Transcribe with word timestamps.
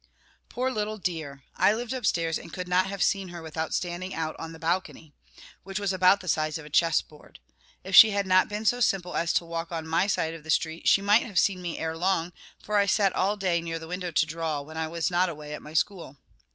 Poor 0.49 0.71
little 0.71 0.97
dear! 0.97 1.43
I 1.55 1.75
lived 1.75 1.93
upstairs, 1.93 2.39
and 2.39 2.51
could 2.51 2.67
not 2.67 2.87
have 2.87 3.03
seen 3.03 3.27
her 3.27 3.39
without 3.43 3.71
standing 3.71 4.15
out 4.15 4.35
on 4.39 4.51
the 4.51 4.57
balcony, 4.57 5.13
which 5.61 5.77
was 5.77 5.93
about 5.93 6.21
the 6.21 6.27
size 6.27 6.57
of 6.57 6.65
a 6.65 6.71
chess 6.71 7.01
board. 7.01 7.39
If 7.83 7.95
she 7.95 8.09
had 8.09 8.25
not 8.25 8.49
been 8.49 8.65
so 8.65 8.79
simple 8.79 9.15
as 9.15 9.31
to 9.33 9.45
walk 9.45 9.71
on 9.71 9.85
my 9.85 10.07
side 10.07 10.33
of 10.33 10.43
the 10.43 10.49
street, 10.49 10.87
she 10.87 11.03
must 11.03 11.21
have 11.21 11.37
seen 11.37 11.61
me 11.61 11.77
ere 11.77 11.95
long, 11.95 12.33
for 12.57 12.77
I 12.77 12.87
sat 12.87 13.13
all 13.13 13.37
day 13.37 13.61
near 13.61 13.77
the 13.77 13.85
window 13.87 14.09
to 14.09 14.25
draw, 14.25 14.61
when 14.61 14.75
I 14.75 14.87
was 14.87 15.11
not 15.11 15.29
away 15.29 15.53
at 15.53 15.61
my 15.61 15.75
school. 15.75 16.17